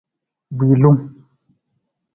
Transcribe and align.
Wiilung. 0.57 0.99